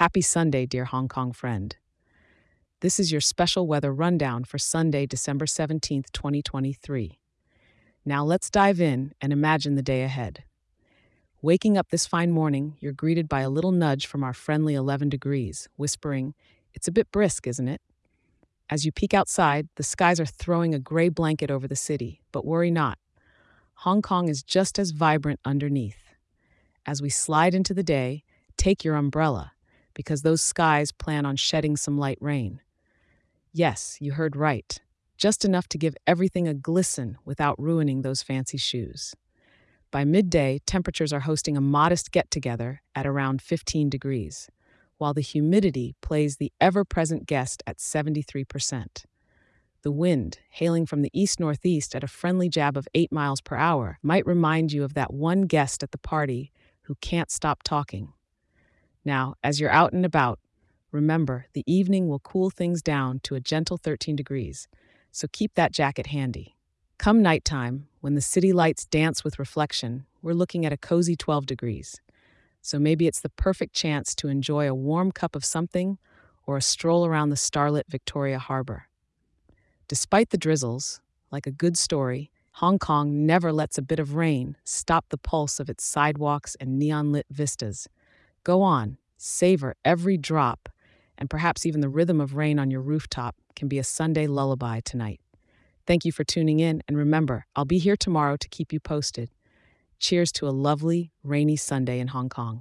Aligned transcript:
Happy 0.00 0.22
Sunday, 0.22 0.64
dear 0.64 0.86
Hong 0.86 1.08
Kong 1.08 1.30
friend. 1.30 1.76
This 2.80 2.98
is 2.98 3.12
your 3.12 3.20
special 3.20 3.66
weather 3.66 3.92
rundown 3.92 4.44
for 4.44 4.56
Sunday, 4.56 5.04
December 5.04 5.44
17th, 5.44 6.10
2023. 6.10 7.18
Now 8.06 8.24
let's 8.24 8.48
dive 8.48 8.80
in 8.80 9.12
and 9.20 9.30
imagine 9.30 9.74
the 9.74 9.82
day 9.82 10.02
ahead. 10.02 10.44
Waking 11.42 11.76
up 11.76 11.90
this 11.90 12.06
fine 12.06 12.32
morning, 12.32 12.78
you're 12.80 12.94
greeted 12.94 13.28
by 13.28 13.42
a 13.42 13.50
little 13.50 13.72
nudge 13.72 14.06
from 14.06 14.24
our 14.24 14.32
friendly 14.32 14.74
11 14.74 15.10
degrees, 15.10 15.68
whispering, 15.76 16.32
It's 16.72 16.88
a 16.88 16.92
bit 16.92 17.12
brisk, 17.12 17.46
isn't 17.46 17.68
it? 17.68 17.82
As 18.70 18.86
you 18.86 18.92
peek 18.92 19.12
outside, 19.12 19.68
the 19.76 19.82
skies 19.82 20.18
are 20.18 20.24
throwing 20.24 20.74
a 20.74 20.78
gray 20.78 21.10
blanket 21.10 21.50
over 21.50 21.68
the 21.68 21.76
city, 21.76 22.22
but 22.32 22.46
worry 22.46 22.70
not. 22.70 22.98
Hong 23.74 24.00
Kong 24.00 24.30
is 24.30 24.42
just 24.42 24.78
as 24.78 24.92
vibrant 24.92 25.40
underneath. 25.44 26.14
As 26.86 27.02
we 27.02 27.10
slide 27.10 27.54
into 27.54 27.74
the 27.74 27.82
day, 27.82 28.24
take 28.56 28.82
your 28.82 28.96
umbrella, 28.96 29.52
because 30.00 30.22
those 30.22 30.40
skies 30.40 30.92
plan 30.92 31.26
on 31.26 31.36
shedding 31.36 31.76
some 31.76 31.98
light 31.98 32.16
rain. 32.22 32.62
Yes, 33.52 33.98
you 34.00 34.12
heard 34.12 34.34
right. 34.34 34.80
Just 35.18 35.44
enough 35.44 35.68
to 35.68 35.76
give 35.76 35.94
everything 36.06 36.48
a 36.48 36.54
glisten 36.54 37.18
without 37.26 37.60
ruining 37.60 38.00
those 38.00 38.22
fancy 38.22 38.56
shoes. 38.56 39.14
By 39.90 40.06
midday, 40.06 40.62
temperatures 40.64 41.12
are 41.12 41.20
hosting 41.20 41.54
a 41.54 41.60
modest 41.60 42.12
get 42.12 42.30
together 42.30 42.80
at 42.94 43.06
around 43.06 43.42
15 43.42 43.90
degrees, 43.90 44.48
while 44.96 45.12
the 45.12 45.20
humidity 45.20 45.96
plays 46.00 46.38
the 46.38 46.50
ever 46.62 46.82
present 46.82 47.26
guest 47.26 47.62
at 47.66 47.76
73%. 47.76 49.04
The 49.82 49.92
wind, 49.92 50.38
hailing 50.48 50.86
from 50.86 51.02
the 51.02 51.10
east 51.12 51.38
northeast 51.38 51.94
at 51.94 52.02
a 52.02 52.08
friendly 52.08 52.48
jab 52.48 52.78
of 52.78 52.88
8 52.94 53.12
miles 53.12 53.42
per 53.42 53.56
hour, 53.56 53.98
might 54.02 54.24
remind 54.24 54.72
you 54.72 54.82
of 54.82 54.94
that 54.94 55.12
one 55.12 55.42
guest 55.42 55.82
at 55.82 55.90
the 55.90 55.98
party 55.98 56.52
who 56.84 56.94
can't 57.02 57.30
stop 57.30 57.62
talking. 57.62 58.14
Now, 59.04 59.34
as 59.42 59.60
you're 59.60 59.70
out 59.70 59.92
and 59.92 60.04
about, 60.04 60.38
remember 60.92 61.46
the 61.52 61.64
evening 61.66 62.08
will 62.08 62.18
cool 62.18 62.50
things 62.50 62.82
down 62.82 63.20
to 63.24 63.34
a 63.34 63.40
gentle 63.40 63.76
13 63.76 64.16
degrees, 64.16 64.68
so 65.10 65.26
keep 65.32 65.54
that 65.54 65.72
jacket 65.72 66.08
handy. 66.08 66.56
Come 66.98 67.22
nighttime, 67.22 67.88
when 68.00 68.14
the 68.14 68.20
city 68.20 68.52
lights 68.52 68.84
dance 68.84 69.24
with 69.24 69.38
reflection, 69.38 70.04
we're 70.20 70.34
looking 70.34 70.66
at 70.66 70.72
a 70.72 70.76
cozy 70.76 71.16
12 71.16 71.46
degrees. 71.46 72.00
So 72.60 72.78
maybe 72.78 73.06
it's 73.06 73.20
the 73.20 73.30
perfect 73.30 73.74
chance 73.74 74.14
to 74.16 74.28
enjoy 74.28 74.68
a 74.68 74.74
warm 74.74 75.12
cup 75.12 75.34
of 75.34 75.44
something 75.44 75.98
or 76.46 76.56
a 76.56 76.62
stroll 76.62 77.06
around 77.06 77.30
the 77.30 77.36
starlit 77.36 77.86
Victoria 77.88 78.38
Harbor. 78.38 78.88
Despite 79.88 80.30
the 80.30 80.38
drizzles, 80.38 81.00
like 81.30 81.46
a 81.46 81.50
good 81.50 81.78
story, 81.78 82.30
Hong 82.54 82.78
Kong 82.78 83.24
never 83.24 83.52
lets 83.52 83.78
a 83.78 83.82
bit 83.82 83.98
of 83.98 84.14
rain 84.14 84.56
stop 84.64 85.06
the 85.08 85.18
pulse 85.18 85.58
of 85.58 85.70
its 85.70 85.84
sidewalks 85.84 86.56
and 86.60 86.78
neon 86.78 87.12
lit 87.12 87.26
vistas. 87.30 87.88
Go 88.44 88.62
on, 88.62 88.96
savor 89.18 89.74
every 89.84 90.16
drop, 90.16 90.68
and 91.18 91.28
perhaps 91.28 91.66
even 91.66 91.80
the 91.80 91.88
rhythm 91.88 92.20
of 92.20 92.34
rain 92.34 92.58
on 92.58 92.70
your 92.70 92.80
rooftop 92.80 93.36
can 93.54 93.68
be 93.68 93.78
a 93.78 93.84
Sunday 93.84 94.26
lullaby 94.26 94.80
tonight. 94.80 95.20
Thank 95.86 96.04
you 96.04 96.12
for 96.12 96.24
tuning 96.24 96.60
in, 96.60 96.82
and 96.88 96.96
remember, 96.96 97.44
I'll 97.54 97.64
be 97.64 97.78
here 97.78 97.96
tomorrow 97.96 98.36
to 98.36 98.48
keep 98.48 98.72
you 98.72 98.80
posted. 98.80 99.30
Cheers 99.98 100.32
to 100.32 100.48
a 100.48 100.50
lovely, 100.50 101.12
rainy 101.22 101.56
Sunday 101.56 102.00
in 102.00 102.08
Hong 102.08 102.30
Kong. 102.30 102.58